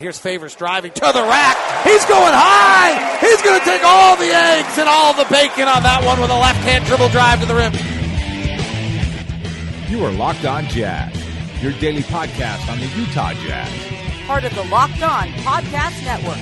[0.00, 1.56] Here's Favors driving to the rack.
[1.82, 3.18] He's going high.
[3.18, 6.30] He's going to take all the eggs and all the bacon on that one with
[6.30, 7.74] a left-hand dribble drive to the rim.
[9.90, 11.12] You are Locked On Jazz,
[11.60, 13.66] your daily podcast on the Utah Jazz.
[14.24, 16.38] Part of the Locked On Podcast Network.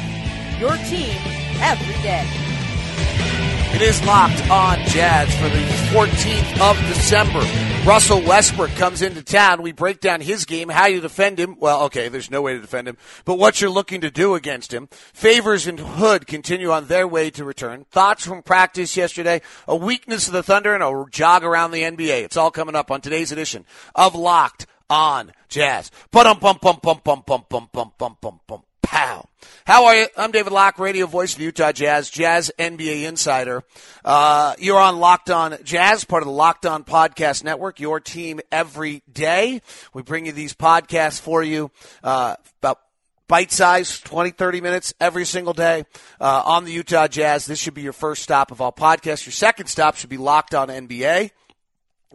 [0.61, 1.17] Your team
[1.65, 2.46] every day.
[3.77, 5.63] It is Locked On Jazz for the
[5.93, 7.41] 14th of December.
[7.87, 9.61] Russell Westbrook comes into town.
[9.61, 11.59] We break down his game, how you defend him.
[11.61, 14.73] Well, okay, there's no way to defend him, but what you're looking to do against
[14.73, 14.89] him.
[15.13, 17.85] Favors and Hood continue on their way to return.
[17.91, 22.25] Thoughts from practice yesterday, a weakness of the Thunder, and a jog around the NBA.
[22.25, 25.91] It's all coming up on today's edition of Locked On Jazz.
[26.11, 28.63] Bum bum bum bum bum bum bum bum bum bum.
[28.81, 29.26] Pow.
[29.67, 30.07] How are you?
[30.17, 33.65] I'm David Locke, radio voice of Utah Jazz, Jazz NBA insider.
[34.05, 38.41] Uh, you're on Locked On Jazz, part of the Locked On Podcast Network, your team
[38.53, 39.61] every day.
[39.93, 41.71] We bring you these podcasts for you
[42.05, 42.81] uh, about
[43.29, 45.85] bite size 20 30 minutes every single day
[46.21, 49.33] uh, on the utah jazz this should be your first stop of all podcasts your
[49.33, 51.33] second stop should be locked on nba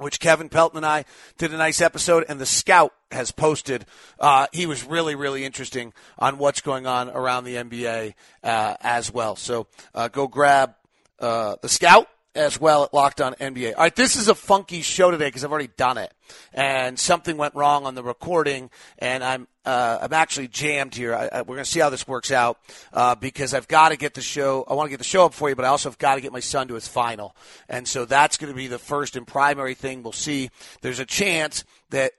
[0.02, 1.06] which Kevin Pelton and I
[1.38, 3.86] did a nice episode, and the Scout has posted.
[4.20, 9.14] Uh, he was really, really interesting on what's going on around the NBA uh, as
[9.14, 9.36] well.
[9.36, 10.76] So uh, go grab
[11.20, 13.74] uh, the Scout as well at Locked On NBA.
[13.76, 16.14] All right, this is a funky show today because I've already done it,
[16.54, 21.14] and something went wrong on the recording, and I'm uh, I'm actually jammed here.
[21.14, 22.58] I, I, we're going to see how this works out
[22.94, 24.64] uh, because I've got to get the show.
[24.68, 26.22] I want to get the show up for you, but I also have got to
[26.22, 27.36] get my son to his final,
[27.68, 30.04] and so that's going to be the first and primary thing.
[30.04, 30.50] We'll see.
[30.82, 32.14] There's a chance that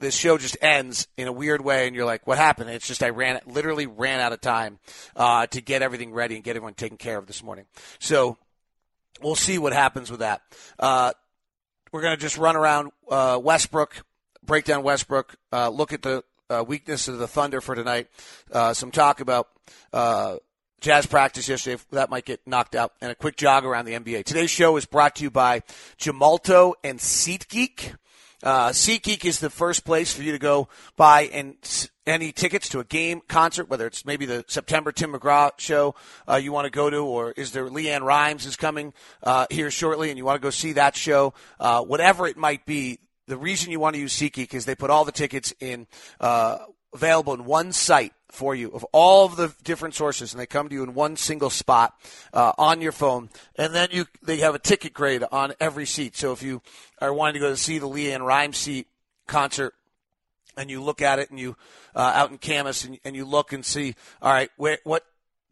[0.00, 3.02] this show just ends in a weird way, and you're like, "What happened?" It's just
[3.02, 4.78] I ran, literally ran out of time
[5.16, 7.64] uh, to get everything ready and get everyone taken care of this morning.
[7.98, 8.36] So
[9.22, 10.42] we'll see what happens with that.
[10.78, 11.12] Uh,
[11.92, 14.04] we're going to just run around uh, Westbrook,
[14.44, 18.08] break down Westbrook, uh, look at the uh, weakness of the Thunder for tonight.
[18.50, 19.48] Uh, some talk about
[19.92, 20.36] uh,
[20.80, 21.82] jazz practice yesterday.
[21.92, 22.92] That might get knocked out.
[23.00, 24.24] And a quick jog around the NBA.
[24.24, 25.60] Today's show is brought to you by
[25.98, 27.94] Gemalto and SeatGeek.
[28.44, 31.56] Uh, SeatGeek is the first place for you to go buy and
[32.06, 35.94] any tickets to a game, concert, whether it's maybe the September Tim McGraw show
[36.28, 39.70] uh, you want to go to, or is there LeAnn Rimes is coming uh, here
[39.70, 42.98] shortly and you want to go see that show, uh, whatever it might be.
[43.26, 45.86] The reason you want to use SeatGeek is they put all the tickets in
[46.20, 46.58] uh,
[46.94, 50.68] available in one site for you of all of the different sources, and they come
[50.68, 51.94] to you in one single spot
[52.32, 53.30] uh, on your phone.
[53.56, 56.16] And then you they have a ticket grade on every seat.
[56.16, 56.62] So if you
[57.00, 58.86] are wanting to go to see the LeAnn Rimes seat
[59.26, 59.74] concert,
[60.56, 61.56] and you look at it and you
[61.94, 65.04] uh, out in Camas and, and you look and see, all right, where, what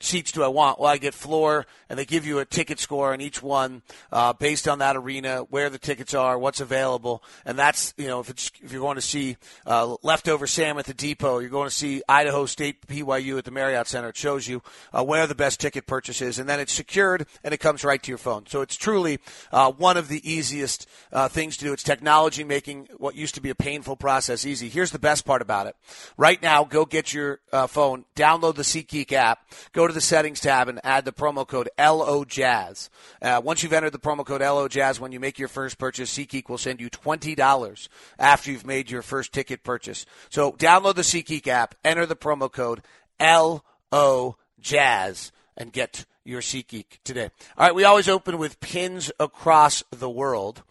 [0.03, 0.79] seats do I want?
[0.79, 4.33] Well, I get floor, and they give you a ticket score on each one uh,
[4.33, 8.31] based on that arena, where the tickets are, what's available, and that's you know if
[8.31, 9.37] it's if you're going to see
[9.67, 13.51] uh, leftover Salmon at the depot, you're going to see Idaho State BYU at the
[13.51, 14.09] Marriott Center.
[14.09, 17.55] It shows you uh, where the best ticket purchase is, and then it's secured and
[17.55, 18.47] it comes right to your phone.
[18.47, 19.19] So it's truly
[19.51, 21.73] uh, one of the easiest uh, things to do.
[21.73, 24.69] It's technology making what used to be a painful process easy.
[24.69, 25.77] Here's the best part about it.
[26.17, 30.01] Right now, go get your uh, phone, download the SeatGeek app, go to to the
[30.01, 32.89] settings tab and add the promo code LOJazz.
[33.21, 36.49] Uh, once you've entered the promo code LOJazz, when you make your first purchase, SeatGeek
[36.49, 37.89] will send you $20
[38.19, 40.07] after you've made your first ticket purchase.
[40.31, 42.83] So download the SeatGeek app, enter the promo code
[43.21, 47.31] LOJazz, and get your SeatGeek today.
[47.59, 50.63] All right, we always open with pins across the world.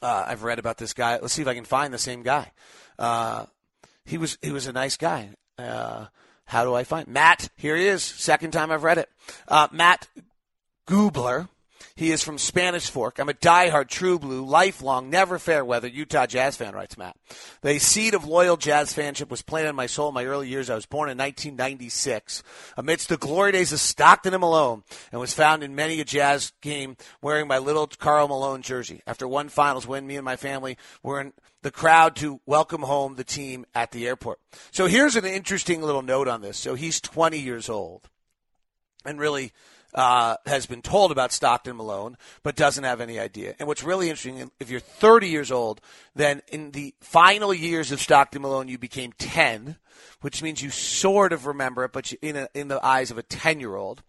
[0.00, 1.18] Uh, I've read about this guy.
[1.18, 2.52] Let's see if I can find the same guy.
[2.98, 3.46] Uh,
[4.04, 5.30] he was he was a nice guy.
[5.58, 6.06] Uh,
[6.48, 7.50] how do I find Matt?
[7.56, 8.02] Here he is.
[8.02, 9.10] Second time I've read it.
[9.46, 10.08] Uh, Matt
[10.88, 11.48] Gubler.
[11.98, 13.18] He is from Spanish Fork.
[13.18, 17.16] I'm a diehard True Blue, lifelong, never fair weather Utah Jazz fan, writes Matt.
[17.62, 20.70] The seed of loyal Jazz fanship was planted in my soul in my early years.
[20.70, 22.44] I was born in 1996
[22.76, 26.52] amidst the glory days of Stockton and Malone and was found in many a Jazz
[26.60, 29.02] game wearing my little Karl Malone jersey.
[29.04, 33.16] After one finals win, me and my family were in the crowd to welcome home
[33.16, 34.38] the team at the airport.
[34.70, 36.58] So here's an interesting little note on this.
[36.58, 38.08] So he's 20 years old.
[39.04, 39.52] And really,
[39.94, 43.54] uh, has been told about Stockton Malone, but doesn't have any idea.
[43.58, 45.80] And what's really interesting, if you're 30 years old,
[46.14, 49.76] then in the final years of Stockton Malone, you became 10,
[50.20, 53.18] which means you sort of remember it, but you, in, a, in the eyes of
[53.18, 54.02] a 10 year old.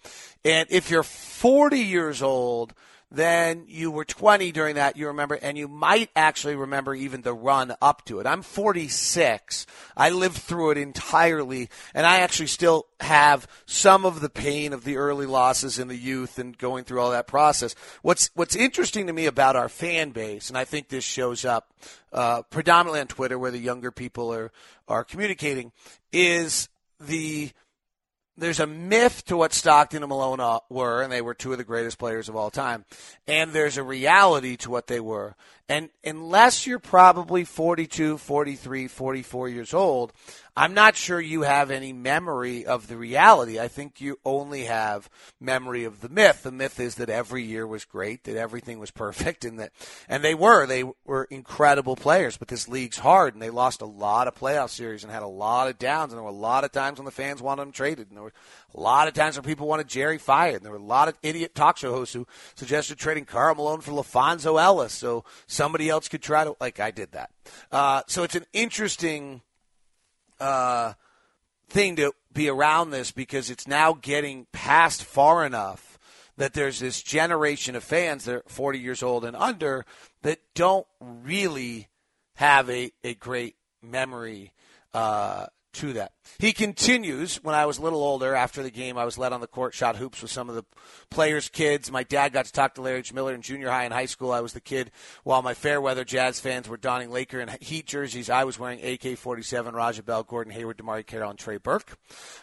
[0.43, 2.73] And if you're 40 years old,
[3.11, 7.33] then you were 20 during that, you remember, and you might actually remember even the
[7.33, 8.27] run up to it.
[8.27, 9.65] I'm 46.
[9.97, 14.83] I lived through it entirely, and I actually still have some of the pain of
[14.83, 17.73] the early losses in the youth and going through all that process.
[18.03, 21.73] What's, what's interesting to me about our fan base, and I think this shows up
[22.13, 24.51] uh, predominantly on Twitter where the younger people are,
[24.87, 25.71] are communicating,
[26.13, 26.69] is
[26.99, 27.51] the–
[28.39, 31.57] there's a myth to what Stockton and Malone uh, were, and they were two of
[31.57, 32.85] the greatest players of all time.
[33.27, 35.35] And there's a reality to what they were.
[35.67, 40.13] And unless you're probably 42, 43, 44 years old,
[40.59, 43.57] I'm not sure you have any memory of the reality.
[43.57, 45.09] I think you only have
[45.39, 46.43] memory of the myth.
[46.43, 49.71] The myth is that every year was great, that everything was perfect, and that,
[50.09, 50.65] and they were.
[50.65, 54.69] They were incredible players, but this league's hard, and they lost a lot of playoff
[54.71, 57.05] series and had a lot of downs, and there were a lot of times when
[57.05, 58.33] the fans wanted them traded, and there were
[58.75, 61.17] a lot of times when people wanted Jerry fired, and there were a lot of
[61.23, 64.91] idiot talk show hosts who suggested trading Karl Malone for LaPhonso Ellis.
[64.91, 67.29] So somebody else could try to like I did that.
[67.71, 69.41] Uh, so it's an interesting
[70.39, 70.93] uh,
[71.69, 75.97] thing to be around this because it's now getting past far enough
[76.37, 79.85] that there's this generation of fans that are 40 years old and under
[80.21, 81.89] that don't really
[82.35, 84.53] have a, a great memory
[84.93, 86.13] uh, to that.
[86.37, 87.37] He continues.
[87.43, 89.73] When I was a little older, after the game, I was led on the court,
[89.73, 90.63] shot hoops with some of the
[91.09, 91.91] players' kids.
[91.91, 93.13] My dad got to talk to Larry H.
[93.13, 94.31] Miller in junior high and high school.
[94.31, 94.91] I was the kid
[95.23, 98.29] while my Fairweather Jazz fans were donning Laker and Heat jerseys.
[98.29, 101.97] I was wearing AK 47, Raja Bell, Gordon Hayward, DeMarre Carroll, and Trey Burke.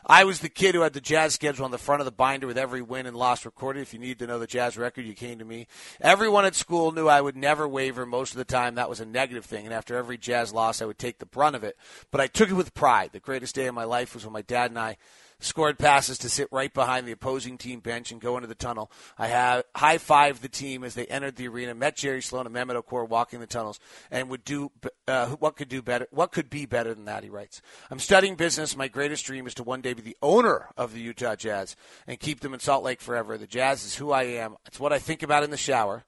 [0.04, 2.46] I was the kid who had the Jazz schedule on the front of the binder
[2.46, 3.80] with every win and loss recorded.
[3.80, 5.66] If you need to know the Jazz record, you came to me.
[6.00, 8.04] Everyone at school knew I would never waver.
[8.04, 9.64] Most of the time, that was a negative thing.
[9.64, 11.76] And after every Jazz loss, I would take the brunt of it.
[12.10, 13.10] But I took it with pride.
[13.12, 14.96] The greatest day of my life was when my dad and I
[15.38, 18.90] scored passes to sit right behind the opposing team bench and go into the tunnel.
[19.18, 22.54] I have high fived the team as they entered the arena, met Jerry Sloan and
[22.54, 23.78] Mehmet Okur walking the tunnels,
[24.10, 24.72] and would do
[25.06, 26.06] uh, what could do better.
[26.10, 27.22] What could be better than that?
[27.22, 27.60] He writes.
[27.90, 28.76] I'm studying business.
[28.76, 31.76] My greatest dream is to one day be the owner of the Utah Jazz
[32.06, 33.36] and keep them in Salt Lake forever.
[33.36, 34.56] The Jazz is who I am.
[34.66, 36.05] It's what I think about in the shower.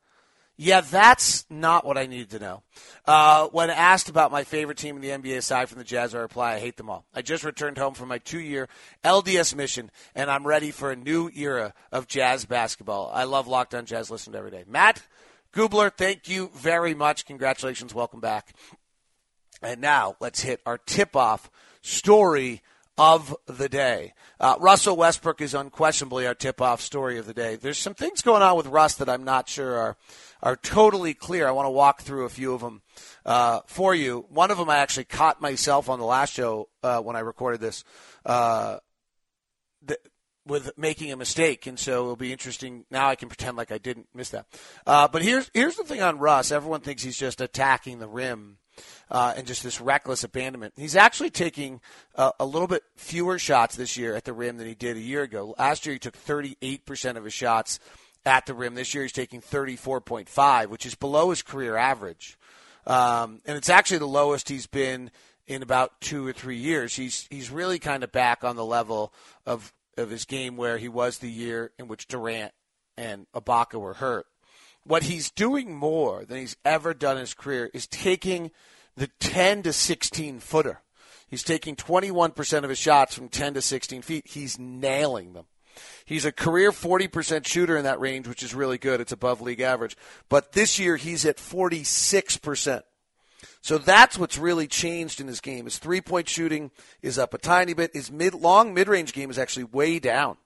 [0.60, 2.62] Yeah, that's not what I needed to know.
[3.06, 6.19] Uh, when asked about my favorite team in the NBA aside from the Jazz, I
[6.19, 7.05] reply, I hate them all.
[7.14, 8.69] I just returned home from my two year
[9.05, 13.08] LDS mission, and I'm ready for a new era of Jazz basketball.
[13.14, 14.64] I love Locked On Jazz, listen to every day.
[14.66, 15.00] Matt
[15.55, 17.25] Gubler, thank you very much.
[17.25, 17.94] Congratulations.
[17.94, 18.52] Welcome back.
[19.62, 21.52] And now let's hit our tip off
[21.82, 22.62] story
[22.98, 24.12] of the day.
[24.40, 27.56] Uh, Russell Westbrook is unquestionably our tip off story of the day.
[27.56, 29.96] There's some things going on with Russ that I'm not sure are
[30.42, 31.48] are totally clear.
[31.48, 32.82] I want to walk through a few of them
[33.26, 34.26] uh, for you.
[34.28, 37.60] One of them I actually caught myself on the last show uh, when I recorded
[37.60, 37.82] this
[38.24, 38.78] uh,
[39.86, 39.98] th-
[40.46, 42.84] with making a mistake, and so it'll be interesting.
[42.90, 44.46] Now I can pretend like I didn't miss that.
[44.86, 46.52] Uh, but here's here's the thing on Russ.
[46.52, 48.58] Everyone thinks he's just attacking the rim.
[49.10, 50.75] Uh, and just this reckless abandonment.
[50.76, 51.80] He's actually taking
[52.14, 55.00] uh, a little bit fewer shots this year at the rim than he did a
[55.00, 55.54] year ago.
[55.58, 57.80] Last year, he took 38% of his shots
[58.26, 58.75] at the rim.
[58.75, 62.38] This year he's taking 34.5, which is below his career average.
[62.86, 65.10] Um, and it's actually the lowest he's been
[65.46, 66.94] in about two or three years.
[66.94, 69.12] He's he's really kind of back on the level
[69.46, 72.53] of of his game where he was the year in which Durant
[72.96, 74.26] and Ibaka were hurt.
[74.88, 78.50] What he's doing more than he's ever done in his career is taking
[78.96, 80.80] the 10 to 16 footer.
[81.28, 84.26] He's taking 21% of his shots from 10 to 16 feet.
[84.26, 85.44] He's nailing them.
[86.06, 89.02] He's a career 40% shooter in that range, which is really good.
[89.02, 89.94] It's above league average.
[90.30, 92.80] But this year he's at 46%.
[93.60, 95.66] So that's what's really changed in his game.
[95.66, 96.70] His three point shooting
[97.02, 97.90] is up a tiny bit.
[97.92, 100.38] His mid long mid range game is actually way down.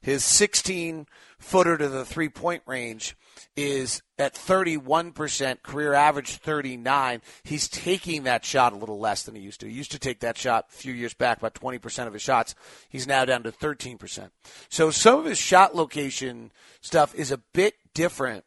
[0.00, 1.06] His 16
[1.38, 3.16] footer to the three point range
[3.56, 7.22] is at 31%, career average 39.
[7.42, 9.68] He's taking that shot a little less than he used to.
[9.68, 12.54] He used to take that shot a few years back, about 20% of his shots.
[12.88, 14.30] He's now down to 13%.
[14.68, 18.44] So some of his shot location stuff is a bit different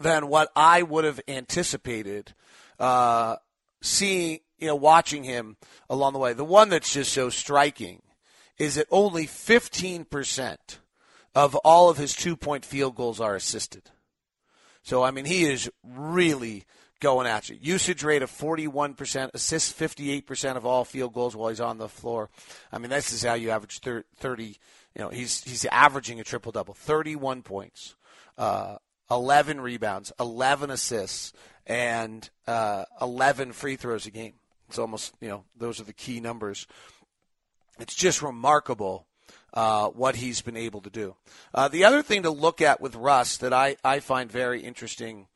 [0.00, 2.34] than what I would have anticipated
[2.78, 3.36] uh,
[3.80, 5.56] seeing, you know, watching him
[5.88, 6.32] along the way.
[6.32, 8.02] The one that's just so striking
[8.58, 10.56] is that only 15%
[11.34, 13.90] of all of his two point field goals are assisted.
[14.82, 16.64] So, I mean, he is really
[17.00, 17.58] going at you.
[17.60, 22.30] Usage rate of 41%, assists 58% of all field goals while he's on the floor.
[22.72, 24.44] I mean, this is how you average 30.
[24.44, 24.54] You
[24.96, 27.96] know, he's he's averaging a triple double, 31 points,
[28.38, 28.76] uh,
[29.10, 31.32] 11 rebounds, 11 assists,
[31.66, 34.34] and uh, 11 free throws a game.
[34.68, 36.66] It's almost you know those are the key numbers.
[37.78, 39.06] It's just remarkable
[39.52, 41.16] uh, what he's been able to do.
[41.54, 45.28] Uh, the other thing to look at with Russ that I, I find very interesting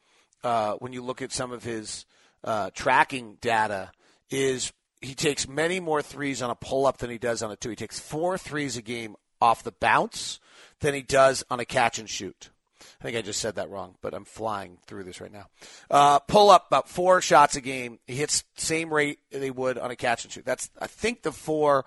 [0.44, 2.04] uh, when you look at some of his
[2.44, 3.92] uh, tracking data
[4.30, 7.56] is he takes many more threes on a pull up than he does on a
[7.56, 7.70] two.
[7.70, 10.40] He takes four threes a game off the bounce
[10.80, 12.50] than he does on a catch and shoot.
[13.00, 15.46] I think I just said that wrong, but I'm flying through this right now.
[15.88, 18.00] Uh, pull up about four shots a game.
[18.06, 20.44] He hits same rate they would on a catch and shoot.
[20.44, 21.84] That's I think the four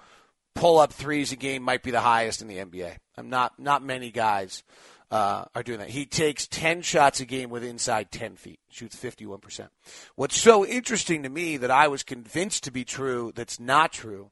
[0.56, 2.96] pull up threes a game might be the highest in the NBA.
[3.18, 4.64] I'm not not many guys
[5.12, 5.90] uh, are doing that.
[5.90, 9.68] He takes 10 shots a game with inside 10 feet, shoots 51%.
[10.16, 14.32] What's so interesting to me that I was convinced to be true that's not true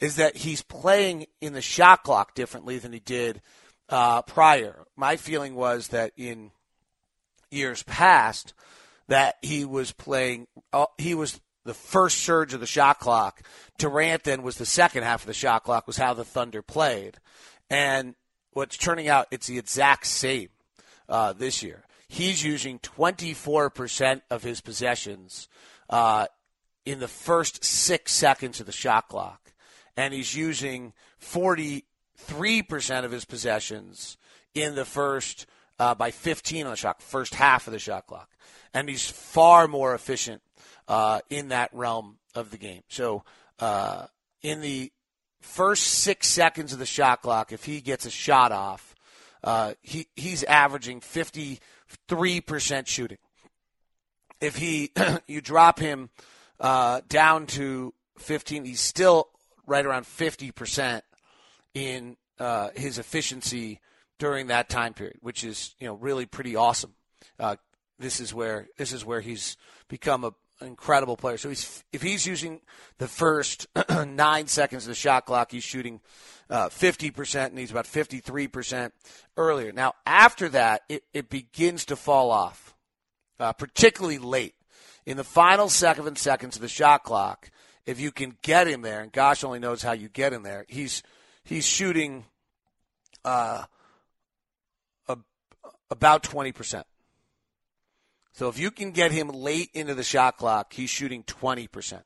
[0.00, 3.42] is that he's playing in the shot clock differently than he did
[3.90, 4.84] uh, prior.
[4.96, 6.50] My feeling was that in
[7.50, 8.54] years past
[9.08, 13.42] that he was playing, uh, he was the first surge of the shot clock.
[13.78, 17.18] Durant then was the second half of the shot clock, was how the Thunder played.
[17.70, 18.14] And
[18.52, 20.50] what's turning out, it's the exact same
[21.08, 21.84] uh, this year.
[22.08, 25.48] He's using 24% of his possessions
[25.90, 26.26] uh,
[26.84, 29.52] in the first six seconds of the shot clock.
[29.96, 31.82] And he's using 43%
[33.04, 34.16] of his possessions
[34.54, 35.46] in the first,
[35.78, 38.28] uh, by 15 on the shot, first half of the shot clock.
[38.72, 40.42] And he's far more efficient
[40.88, 42.82] uh, in that realm of the game.
[42.88, 43.24] So
[43.58, 44.06] uh,
[44.42, 44.92] in the
[45.40, 48.94] first six seconds of the shot clock, if he gets a shot off,
[49.42, 51.60] uh, he he's averaging fifty
[52.08, 53.18] three percent shooting.
[54.40, 54.90] If he
[55.26, 56.10] you drop him
[56.58, 59.28] uh, down to fifteen, he's still
[59.66, 61.04] right around fifty percent
[61.74, 63.80] in uh, his efficiency
[64.18, 66.94] during that time period, which is you know really pretty awesome.
[67.38, 67.56] Uh,
[67.98, 69.56] this is where this is where he's
[69.88, 71.36] become a incredible player.
[71.36, 72.60] So he's if he's using
[72.98, 73.66] the first
[74.06, 76.00] nine seconds of the shot clock, he's shooting
[76.50, 78.92] uh, 50%, and he's about 53%
[79.36, 79.72] earlier.
[79.72, 82.74] Now, after that, it, it begins to fall off,
[83.40, 84.54] uh, particularly late.
[85.06, 87.50] In the final seven seconds of the shot clock,
[87.86, 90.64] if you can get him there, and gosh only knows how you get him there,
[90.68, 91.02] he's
[91.44, 92.24] he's shooting
[93.24, 93.64] uh,
[95.08, 95.18] a,
[95.90, 96.84] about 20%.
[98.34, 102.02] So if you can get him late into the shot clock, he's shooting 20%.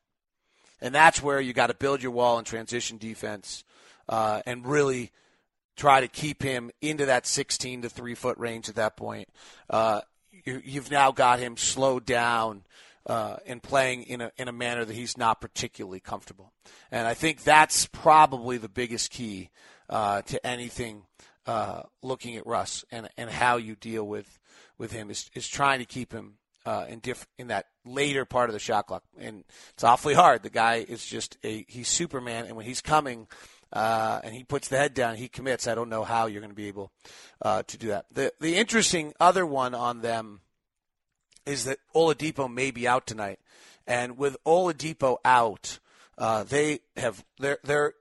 [0.81, 3.65] And that's where you got to build your wall and transition defense
[4.09, 5.11] uh, and really
[5.75, 9.29] try to keep him into that 16 to 3 foot range at that point.
[9.71, 10.03] Uh,
[10.45, 12.63] you, have now got him slowed down
[13.07, 16.53] uh, and playing in a, in a manner that he's not particularly comfortable.
[16.91, 19.49] And I think that's probably the biggest key
[19.89, 21.05] uh, to anything
[21.49, 24.39] uh, looking at Russ and, and how you deal with
[24.77, 26.35] with him is, is trying to keep him
[26.67, 30.43] uh, in diff- in that later part of the shot clock, and it's awfully hard.
[30.43, 33.27] The guy is just a he's Superman, and when he's coming.
[33.71, 35.17] Uh, and he puts the head down.
[35.17, 35.67] He commits.
[35.67, 36.91] I don't know how you're going to be able
[37.43, 38.07] uh, to do that.
[38.11, 40.41] The the interesting other one on them
[41.45, 43.41] is that Oladipo may be out tonight,
[43.87, 45.81] and with Oladipo out,
[46.17, 47.93] uh, they have they're they're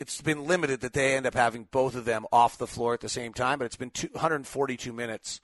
[0.00, 3.00] it's been limited that they end up having both of them off the floor at
[3.00, 5.40] the same time, but it's been 242 minutes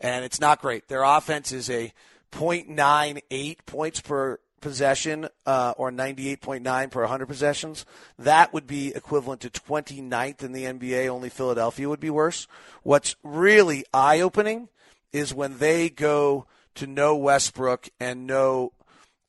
[0.00, 0.88] and it's not great.
[0.88, 1.92] Their offense is a
[2.32, 7.84] .98 points per possession uh, or 98.9 per 100 possessions.
[8.18, 11.08] That would be equivalent to 29th in the NBA.
[11.08, 12.46] Only Philadelphia would be worse.
[12.82, 14.68] What's really eye opening
[15.12, 16.46] is when they go
[16.76, 18.72] to no Westbrook and no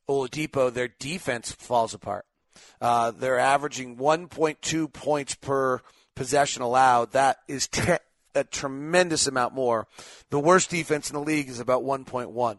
[0.08, 2.26] Oladipo, their defense falls apart.
[2.82, 5.82] Uh, they're averaging 1.2 points per
[6.16, 7.12] possession allowed.
[7.12, 8.00] That is 10,
[8.36, 9.88] a tremendous amount more.
[10.30, 12.58] The worst defense in the league is about 1.1.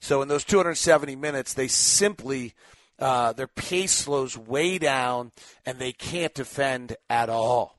[0.00, 2.54] So in those 270 minutes, they simply
[2.98, 5.32] uh, their pace slows way down,
[5.66, 7.73] and they can't defend at all.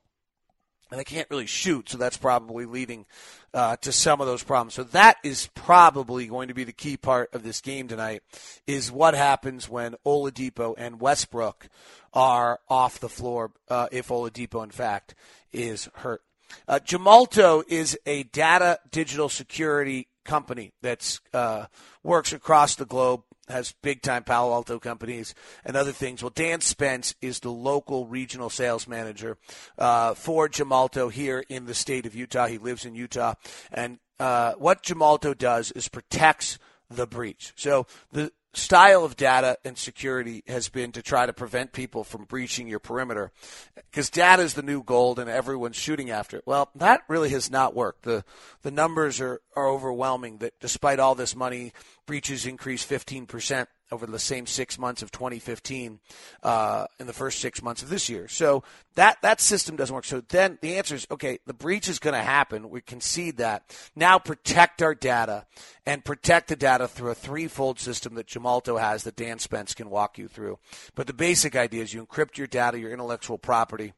[0.91, 3.05] And they can't really shoot, so that's probably leading
[3.53, 4.75] uh, to some of those problems.
[4.75, 8.21] So that is probably going to be the key part of this game tonight.
[8.67, 11.69] Is what happens when Oladipo and Westbrook
[12.13, 15.15] are off the floor, uh, if Oladipo in fact
[15.51, 16.21] is hurt.
[16.67, 21.65] Uh, Gemalto is a data digital security company that uh,
[22.03, 26.21] works across the globe, has big time Palo Alto companies and other things.
[26.21, 29.37] Well, Dan Spence is the local regional sales manager
[29.77, 32.47] uh, for Gemalto here in the state of Utah.
[32.47, 33.35] He lives in Utah.
[33.71, 36.57] And uh, what Gemalto does is protects
[36.89, 37.53] the breach.
[37.55, 42.25] So the style of data and security has been to try to prevent people from
[42.25, 43.31] breaching your perimeter
[43.75, 46.43] because data is the new gold and everyone's shooting after it.
[46.45, 48.03] Well, that really has not worked.
[48.03, 48.23] The
[48.61, 51.73] the numbers are, are overwhelming that despite all this money,
[52.05, 55.99] breaches increased 15% over the same six months of 2015
[56.43, 58.27] uh, in the first six months of this year.
[58.27, 58.63] So
[58.95, 60.05] that that system doesn't work.
[60.05, 61.39] So then the answer is okay.
[61.45, 62.69] The breach is going to happen.
[62.69, 63.75] We concede that.
[63.95, 65.45] Now protect our data
[65.85, 69.89] and protect the data through a threefold system that Gemalto has that Dan Spence can
[69.89, 70.59] walk you through.
[70.95, 73.93] But the basic idea is you encrypt your data, your intellectual property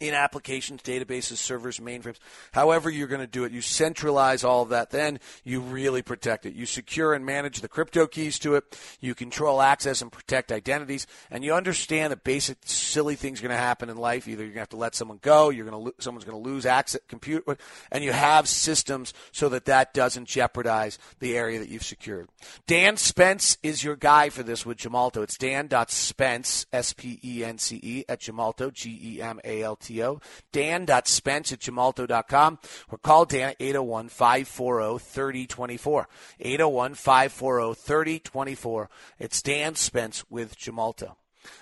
[0.00, 2.16] in applications, databases, servers, mainframes,
[2.52, 3.52] however you're going to do it.
[3.52, 6.54] You centralize all of that, then you really protect it.
[6.54, 8.78] You secure and manage the crypto keys to it.
[9.00, 13.56] You control access and protect identities, and you understand that basic silly things are going
[13.56, 14.26] to happen in life.
[14.26, 16.42] Either you're going to have to let someone go, you're going to lo- someone's going
[16.42, 17.44] to lose access compute,
[17.90, 22.28] and you have systems so that that doesn't jeopardize the area that you've secured.
[22.66, 25.22] Dan Spence is your guy for this with Gemalto.
[25.22, 30.20] It's dan.spence, S-P-E-N-C-E, at Gemalto, G-E-M-A-L-T T-O.
[30.52, 32.58] Dan.spence at gemalto.com
[32.90, 36.08] or call Dan at 801 540 3024.
[36.40, 38.90] 801 540 3024.
[39.18, 41.16] It's Dan Spence with Gemalto.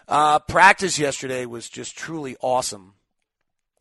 [0.09, 2.95] Uh, practice yesterday was just truly awesome.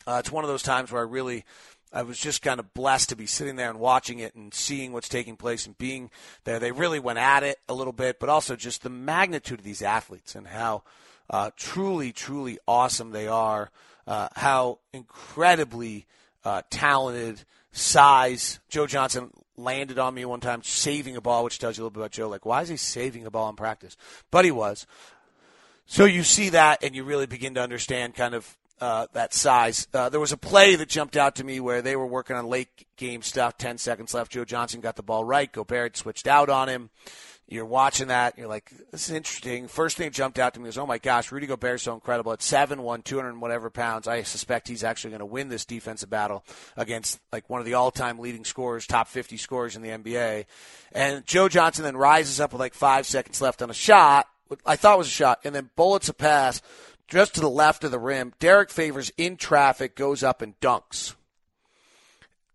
[0.07, 1.45] Uh, it's one of those times where I really.
[1.93, 4.93] I was just kind of blessed to be sitting there and watching it and seeing
[4.93, 6.09] what's taking place and being
[6.45, 6.57] there.
[6.57, 9.81] They really went at it a little bit, but also just the magnitude of these
[9.81, 10.83] athletes and how
[11.29, 13.71] uh, truly, truly awesome they are
[14.07, 16.05] uh, how incredibly
[16.43, 18.59] uh, talented, size.
[18.69, 21.93] Joe Johnson landed on me one time saving a ball, which tells you a little
[21.93, 22.29] bit about Joe.
[22.29, 23.95] Like, why is he saving a ball in practice?
[24.29, 24.85] But he was.
[25.85, 29.87] So you see that, and you really begin to understand kind of uh, that size.
[29.93, 32.47] Uh, there was a play that jumped out to me where they were working on
[32.47, 34.31] late game stuff, 10 seconds left.
[34.31, 35.51] Joe Johnson got the ball right.
[35.51, 36.89] Gobert switched out on him
[37.51, 39.67] you're watching that, you're like, this is interesting.
[39.67, 41.93] First thing that jumped out to me was, oh my gosh, Rudy Gobert is so
[41.93, 42.31] incredible.
[42.31, 45.65] At 7 1, 200 and whatever pounds, I suspect he's actually going to win this
[45.65, 46.45] defensive battle
[46.77, 50.45] against like one of the all time leading scorers, top 50 scorers in the NBA.
[50.93, 54.27] And Joe Johnson then rises up with like five seconds left on a shot,
[54.65, 56.61] I thought was a shot, and then bullets a pass
[57.07, 58.33] just to the left of the rim.
[58.39, 61.15] Derrick Favors in traffic goes up and dunks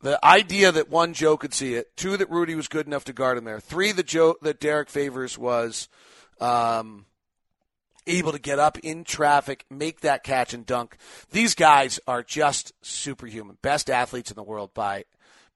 [0.07, 3.13] the idea that one Joe could see it, two that Rudy was good enough to
[3.13, 5.89] guard him there, three that Joe that Derrick Favors was
[6.41, 7.07] um,
[8.07, 10.97] able to get up in traffic, make that catch and dunk.
[11.33, 15.07] These guys are just superhuman, best athletes in the world by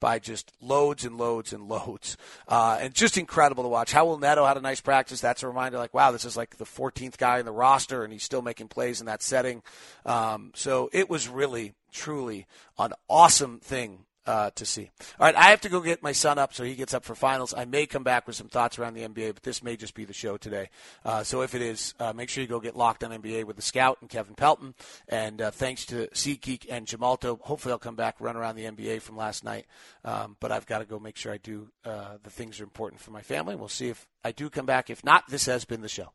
[0.01, 2.17] by just loads and loads and loads,
[2.49, 3.93] uh, and just incredible to watch.
[3.93, 5.21] Raul Neto had a nice practice.
[5.21, 8.13] That's a reminder, like wow, this is like the 14th guy in the roster, and
[8.13, 9.63] he's still making plays in that setting.
[10.05, 12.49] Um, so it was really, truly
[12.81, 14.89] an awesome thing uh, to see.
[15.19, 17.17] All right, I have to go get my son up so he gets up for
[17.17, 17.53] finals.
[17.53, 20.05] I may come back with some thoughts around the NBA, but this may just be
[20.05, 20.71] the show today.
[21.05, 23.57] Uh, so if it is, uh, make sure you go get locked on NBA with
[23.57, 24.75] the scout and Kevin Pelton.
[25.09, 27.41] And uh, thanks to SeatGeek and Gemalto.
[27.41, 29.67] Hopefully, I'll come back, run around the NBA from last night.
[30.05, 32.67] Um, but I've got to go make sure I do uh, the things that are
[32.67, 33.57] important for my family.
[33.57, 34.91] We'll see if I do come back.
[34.91, 36.13] If not, this has been the show.